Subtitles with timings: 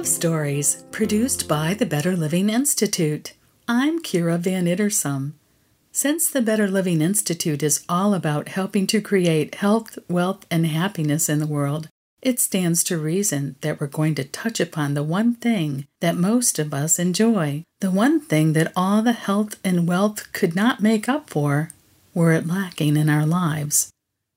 [0.00, 3.34] Love Stories, produced by the Better Living Institute.
[3.68, 5.34] I'm Kira Van Ittersum.
[5.92, 11.28] Since the Better Living Institute is all about helping to create health, wealth, and happiness
[11.28, 11.88] in the world,
[12.22, 16.58] it stands to reason that we're going to touch upon the one thing that most
[16.58, 21.10] of us enjoy, the one thing that all the health and wealth could not make
[21.10, 21.72] up for
[22.14, 23.92] were it lacking in our lives.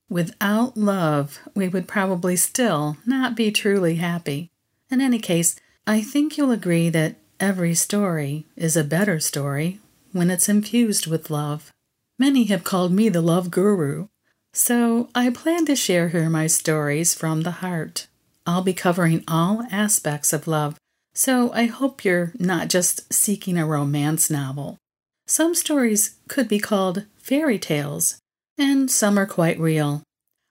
[0.09, 4.50] Without love, we would probably still not be truly happy.
[4.93, 5.55] In any case,
[5.88, 9.80] I think you'll agree that every story is a better story
[10.11, 11.72] when it's infused with love.
[12.19, 14.09] Many have called me the love guru,
[14.53, 18.05] so I plan to share here my stories from the heart.
[18.45, 20.77] I'll be covering all aspects of love,
[21.16, 24.78] so I hope you're not just seeking a romance novel.
[25.25, 28.19] Some stories could be called fairy tales,
[28.59, 30.03] and some are quite real.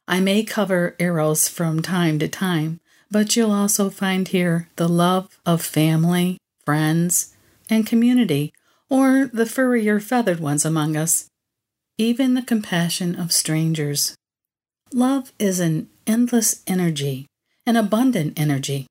[0.09, 2.81] I may cover eros from time to time,
[3.13, 7.37] but you'll also find here the love of family, friends,
[7.69, 8.55] and community,
[8.89, 11.29] or the furrier feathered ones among us,
[11.99, 14.17] even the compassion of strangers.
[14.95, 17.27] Love is an endless energy,
[17.67, 18.87] an abundant energy.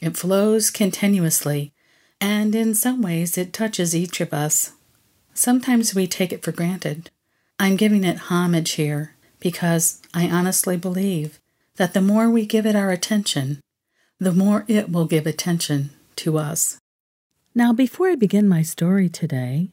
[0.00, 1.72] It flows continuously,
[2.20, 4.72] and in some ways it touches each of us.
[5.34, 7.10] Sometimes we take it for granted.
[7.58, 11.40] I'm giving it homage here because I honestly believe
[11.78, 13.60] that the more we give it our attention,
[14.20, 16.78] the more it will give attention to us.
[17.54, 19.70] Now, before I begin my story today,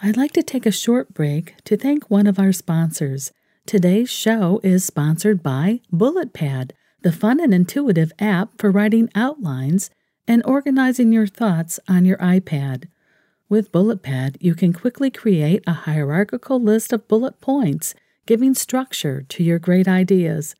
[0.00, 3.32] I'd like to take a short break to thank one of our sponsors.
[3.66, 6.70] Today's show is sponsored by BulletPad,
[7.02, 9.90] the fun and intuitive app for writing outlines
[10.26, 12.88] and organizing your thoughts on your iPad.
[13.48, 17.94] With BulletPad, you can quickly create a hierarchical list of bullet points,
[18.26, 20.54] giving structure to your great ideas.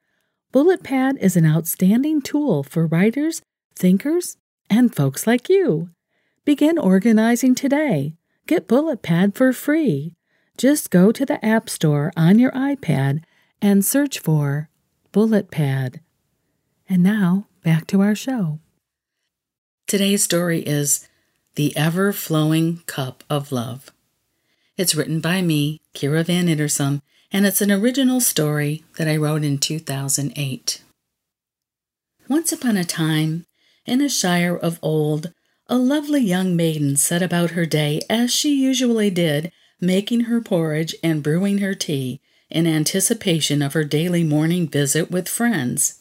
[0.52, 3.42] BulletPad is an outstanding tool for writers,
[3.76, 4.38] thinkers,
[4.70, 5.90] and folks like you.
[6.46, 8.14] Begin organizing today.
[8.46, 10.14] Get BulletPad for free.
[10.56, 13.22] Just go to the App Store on your iPad
[13.60, 14.70] and search for
[15.12, 16.00] BulletPad.
[16.88, 18.58] And now, back to our show.
[19.86, 21.06] Today's story is
[21.56, 23.92] The Ever Flowing Cup of Love.
[24.78, 29.44] It's written by me, Kira Van Ittersum, and it's an original story that I wrote
[29.44, 30.82] in 2008.
[32.28, 33.44] Once upon a time,
[33.86, 35.32] in a shire of old,
[35.66, 40.94] a lovely young maiden set about her day as she usually did, making her porridge
[41.02, 46.00] and brewing her tea in anticipation of her daily morning visit with friends.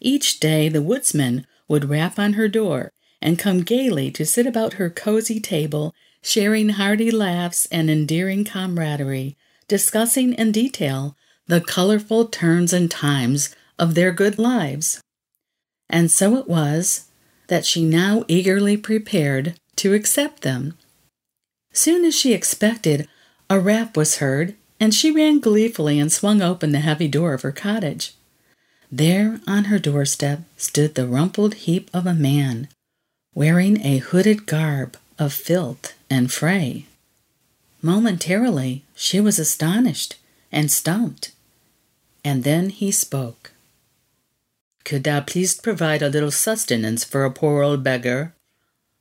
[0.00, 4.74] Each day the woodsman would rap on her door and come gaily to sit about
[4.74, 9.36] her cozy table, sharing hearty laughs and endearing camaraderie,
[9.72, 11.16] discussing in detail
[11.46, 15.00] the colorful turns and times of their good lives.
[15.88, 17.08] And so it was
[17.46, 20.76] that she now eagerly prepared to accept them.
[21.72, 23.08] Soon as she expected,
[23.48, 27.40] a rap was heard, and she ran gleefully and swung open the heavy door of
[27.40, 28.12] her cottage.
[28.90, 32.68] There on her doorstep stood the rumpled heap of a man,
[33.34, 36.84] wearing a hooded garb of filth and fray.
[37.84, 40.14] Momentarily, she was astonished
[40.52, 41.32] and stumped.
[42.24, 43.52] And then he spoke.
[44.84, 48.34] Could thou please provide a little sustenance for a poor old beggar?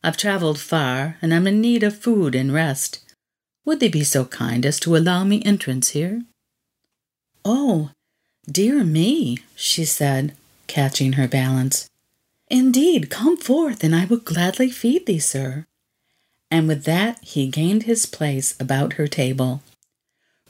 [0.04, 3.00] I've travelled far, and am in need of food and rest.
[3.66, 6.24] Would they be so kind as to allow me entrance here?
[7.46, 7.92] Oh,
[8.52, 11.88] dear me, she said, catching her balance.
[12.50, 15.68] Indeed, come forth, and I will gladly feed thee, sir
[16.52, 19.64] and with that he gained his place about her table.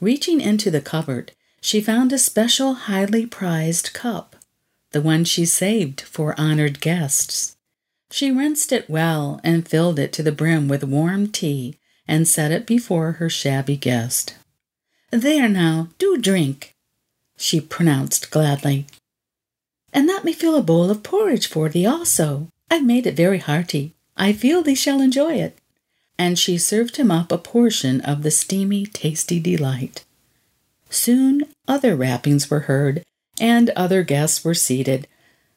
[0.00, 4.34] Reaching into the cupboard, she found a special highly prized cup,
[4.90, 7.56] the one she saved for honored guests.
[8.10, 11.78] She rinsed it well and filled it to the brim with warm tea
[12.08, 14.34] and set it before her shabby guest.
[15.12, 16.74] There now, do drink,
[17.36, 18.86] she pronounced gladly.
[19.92, 22.48] And let me fill a bowl of porridge for thee also.
[22.70, 23.94] I've made it very hearty.
[24.16, 25.58] I feel thee shall enjoy it
[26.22, 30.04] and she served him up a portion of the steamy, tasty delight.
[30.88, 33.02] Soon other rappings were heard,
[33.40, 35.08] and other guests were seated,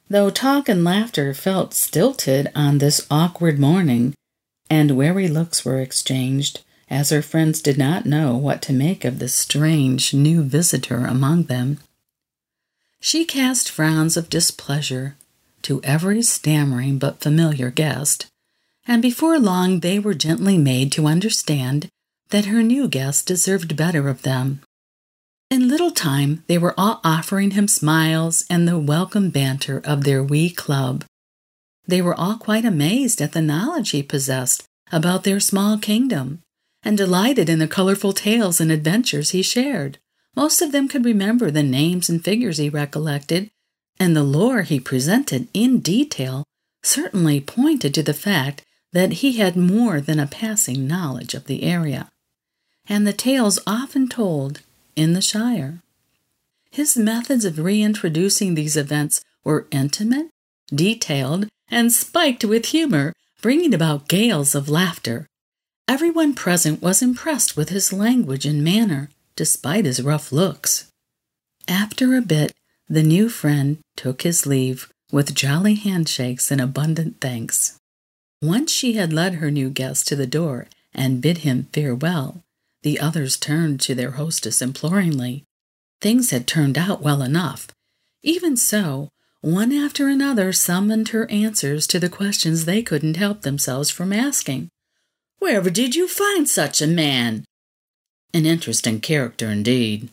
[0.10, 4.16] though talk and laughter felt stilted on this awkward morning,
[4.68, 9.20] and wary looks were exchanged, as her friends did not know what to make of
[9.20, 11.78] this strange new visitor among them.
[13.00, 15.16] She cast frowns of displeasure
[15.62, 18.26] to every stammering but familiar guest,
[18.88, 21.88] and before long they were gently made to understand
[22.30, 24.62] that her new guest deserved better of them.
[25.50, 30.24] In little time they were all offering him smiles and the welcome banter of their
[30.24, 31.06] wee club.
[31.88, 36.42] They were all quite amazed at the knowledge he possessed about their small kingdom,
[36.84, 39.98] and delighted in the colorful tales and adventures he shared.
[40.36, 43.50] Most of them could remember the names and figures he recollected,
[44.00, 46.44] and the lore he presented in detail
[46.84, 48.64] certainly pointed to the fact
[48.96, 52.10] that he had more than a passing knowledge of the area,
[52.88, 54.62] and the tales often told
[54.96, 55.82] in the Shire.
[56.72, 60.30] His methods of reintroducing these events were intimate,
[60.74, 63.12] detailed, and spiked with humor,
[63.42, 65.28] bringing about gales of laughter.
[65.90, 70.90] Everyone present was impressed with his language and manner, despite his rough looks.
[71.68, 72.54] After a bit,
[72.88, 77.78] the new friend took his leave with jolly handshakes and abundant thanks.
[78.46, 82.44] Once she had led her new guest to the door and bid him farewell,
[82.84, 85.44] the others turned to their hostess imploringly.
[86.00, 87.70] Things had turned out well enough.
[88.22, 89.10] Even so,
[89.42, 94.70] one after another summoned her answers to the questions they couldn't help themselves from asking.
[95.40, 97.46] Wherever did you find such a man?
[98.32, 100.10] An interesting character indeed.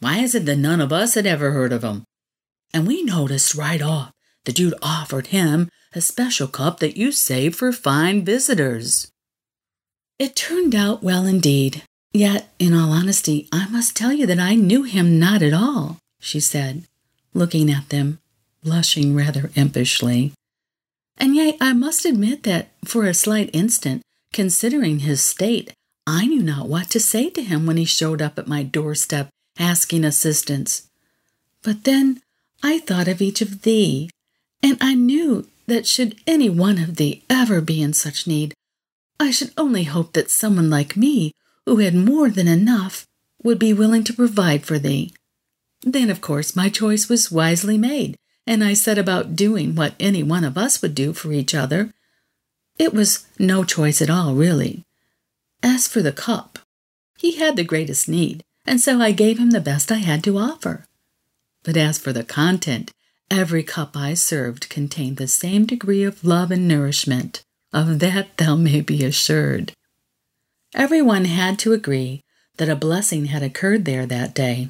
[0.00, 2.04] Why is it that none of us had ever heard of him?
[2.74, 4.12] And we noticed right off
[4.44, 9.10] that you'd offered him a special cup that you save for fine visitors.
[10.18, 11.82] It turned out well indeed.
[12.12, 15.98] Yet, in all honesty, I must tell you that I knew him not at all,
[16.20, 16.84] she said,
[17.34, 18.18] looking at them,
[18.62, 20.32] blushing rather impishly.
[21.16, 24.02] And yet I must admit that, for a slight instant,
[24.32, 25.72] considering his state,
[26.06, 29.28] I knew not what to say to him when he showed up at my doorstep
[29.58, 30.88] asking assistance.
[31.62, 32.22] But then
[32.62, 34.10] I thought of each of thee,
[34.62, 38.54] and I knew that should any one of thee ever be in such need,
[39.20, 41.32] I should only hope that someone like me,
[41.66, 43.06] who had more than enough,
[43.44, 45.12] would be willing to provide for thee.
[45.82, 48.16] Then, of course, my choice was wisely made,
[48.46, 51.92] and I set about doing what any one of us would do for each other.
[52.78, 54.84] It was no choice at all, really.
[55.62, 56.58] As for the cup,
[57.18, 60.38] he had the greatest need, and so I gave him the best I had to
[60.38, 60.86] offer.
[61.62, 62.92] But as for the content,
[63.30, 67.42] every cup I served contained the same degree of love and nourishment.
[67.72, 69.72] Of that thou may be assured.
[70.74, 72.22] Everyone had to agree
[72.56, 74.68] that a blessing had occurred there that day,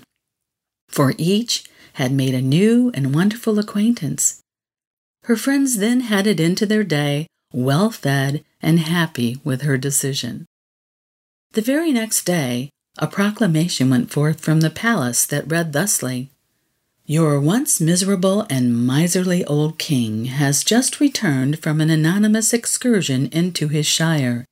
[0.88, 1.64] for each
[1.94, 4.40] had made a new and wonderful acquaintance.
[5.24, 10.46] Her friends then headed into their day, well fed and happy with her decision.
[11.52, 16.30] The very next day, a proclamation went forth from the palace that read thusly
[17.10, 23.68] Your once miserable and miserly old king has just returned from an anonymous excursion into
[23.68, 24.44] his shire.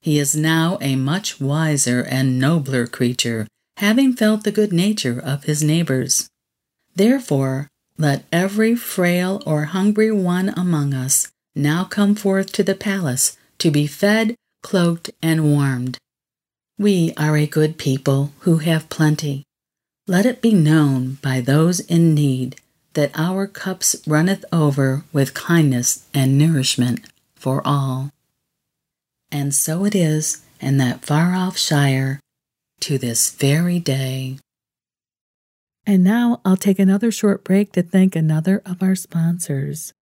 [0.00, 3.46] He is now a much wiser and nobler creature,
[3.76, 6.30] having felt the good nature of his neighbors.
[6.96, 7.68] Therefore,
[7.98, 13.70] let every frail or hungry one among us now come forth to the palace to
[13.70, 15.98] be fed, cloaked, and warmed.
[16.78, 19.44] We are a good people who have plenty.
[20.10, 22.56] Let it be known by those in need
[22.94, 27.00] that our cups runneth over with kindness and nourishment
[27.34, 28.10] for all.
[29.30, 32.20] And so it is in that far off shire
[32.80, 34.38] to this very day.
[35.86, 39.92] And now I'll take another short break to thank another of our sponsors.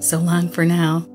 [0.00, 1.06] So long for now.